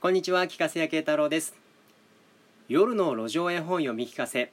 [0.00, 1.54] こんにちは聞かせや慶太郎です。
[2.68, 4.50] 夜の路上絵本読み聞かせ。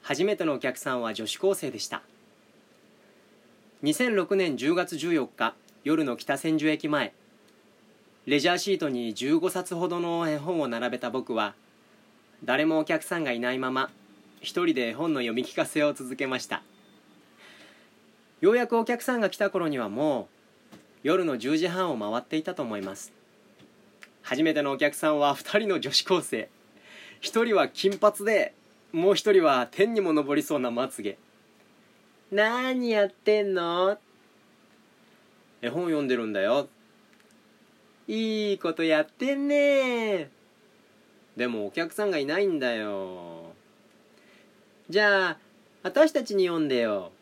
[0.00, 2.00] 初めてのお客さんは女子高生でした。
[3.82, 7.12] 2006年10月14日夜の北千住駅前。
[8.24, 11.54] レジャーシートに15冊ほどの絵本を並べた僕は
[12.42, 13.90] 誰もお客さんがいないまま
[14.40, 16.62] 一人で絵本の読み聞かせを続けました。
[18.40, 20.30] ようやくお客さんが来た頃にはも
[20.72, 23.15] う夜の10時半を回っていたと思います。
[24.28, 26.48] 初めてのお客さんは2人の女子高生。
[27.22, 28.54] 1人は金髪で
[28.92, 31.16] もう1人は天にも昇りそうなまつげ。
[32.32, 33.96] 何やってんの？
[35.62, 36.66] 絵本読んでるんだよ。
[38.08, 40.28] いいことやってんね。
[41.36, 43.52] でもお客さんがいないんだよ。
[44.90, 45.38] じゃあ
[45.84, 47.12] 私たちに読んでよ。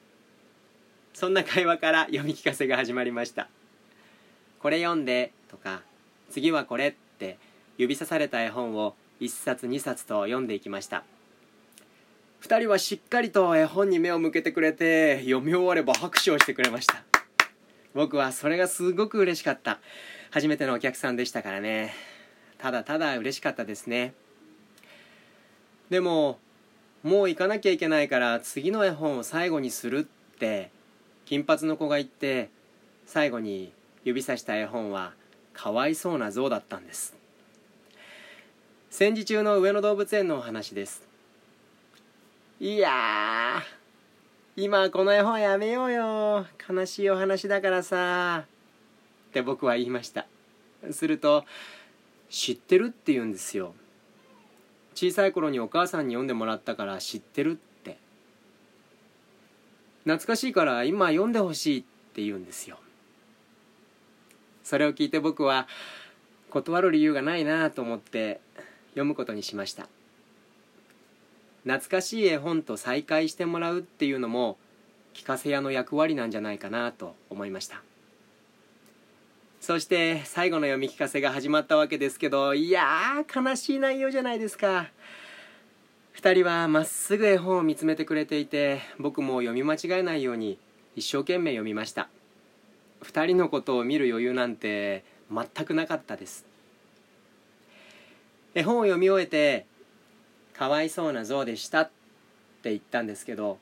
[1.12, 3.50] そんな会話から読み聞かせが始まりました。
[4.58, 5.82] これ読んでとか
[6.34, 7.38] 次はこれって
[7.78, 11.04] 指さされた絵本を1冊2冊と読んでいきました。
[12.42, 17.04] 2人はしっかりと絵本に目を向けてくれて読み終われば拍手をしてくれました。
[17.94, 19.78] 僕はそれがすごく嬉しかった。
[20.32, 21.94] 初めてのお客さんでしたからね。
[22.58, 24.12] ただただ嬉しかったですね。
[25.88, 26.40] でも
[27.04, 30.72] もう行かなきゃいけないから次の絵本を最後にするって
[31.26, 32.50] 金髪の子が言って
[33.06, 33.72] 最後に
[34.02, 35.12] 指さした絵本は
[35.54, 37.14] かわいそうな象だったんです。
[38.90, 41.02] 戦時中の上野動物園のお話です。
[42.60, 43.62] いや
[44.56, 46.46] 今この絵本やめようよ。
[46.68, 48.44] 悲しいお話だからさ。
[49.30, 50.26] って僕は言いました。
[50.90, 51.44] すると
[52.30, 53.74] 知ってるって言うんですよ。
[54.94, 57.96] 小さい頃にお母さんに読んでもらったから知ってるって。
[60.04, 62.78] 懐かしいから今読んでほしいって言うんですよ。
[64.64, 65.68] それを聞いて僕は
[66.50, 68.40] 断る理由がないなと思って
[68.90, 69.88] 読むことにしました。
[71.64, 74.58] 懐かしい絵本と再会してもらうっていうのも
[75.14, 77.82] 聞かせ屋の役割なんじゃないかなと思いました。
[79.60, 84.90] そして最後の読み聞かせが始まったわけですけどいやー悲しい内容じゃないですか。
[86.16, 90.58] 2人はまっすぐ絵本を見つめてくれていて僕も読み間違えないように
[90.96, 92.08] 一生懸命読みました。
[93.04, 96.46] 2人のことを見る余裕なんて全くなかったです。
[98.54, 99.66] 絵本を読み終えて
[100.54, 101.90] 「かわいそうな象でした」っ
[102.62, 103.58] て言ったんですけど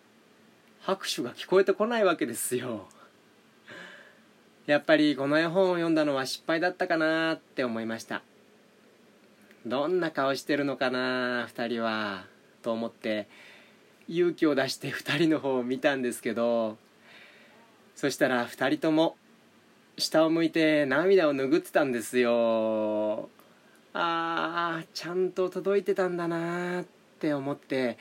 [0.81, 2.89] 拍手が聞こえてこないわけですよ。
[4.67, 8.23] やっぱりこの絵本を読んだのは失敗だったかなって思いました。
[9.67, 12.27] どんな顔してるのかな2人は
[12.63, 13.29] と思って
[14.09, 16.77] 勇気を出して2人の方を見たんですけど
[17.95, 19.17] そしたら2人とも
[19.99, 23.29] 下を向いて涙を拭ってたんですよ。
[23.95, 26.85] あーちゃんと届いてたんだなっ
[27.21, 27.99] て思って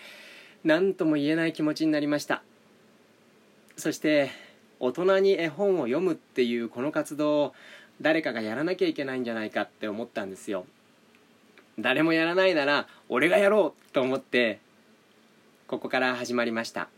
[0.64, 2.44] 何とも言えない気持ちになりました。
[3.76, 4.32] そして
[4.80, 7.54] 大人に絵本を読むっていうこの活動を
[8.00, 10.66] 誰かがやらなきゃいけないんじゃないかって思ったんですよ。
[11.78, 14.60] 誰もやらないなら俺がやろうと思って
[15.68, 16.90] ここから始まりました。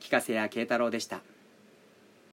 [0.00, 1.20] 聞かせや慶太郎でした。